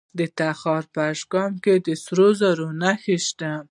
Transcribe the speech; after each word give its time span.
د 0.17 0.19
تخار 0.37 0.83
په 0.93 1.01
اشکمش 1.13 1.57
کې 1.63 1.75
د 1.85 1.87
سرو 2.03 2.27
زرو 2.39 2.67
نښې 2.81 3.17
شته. 3.27 3.51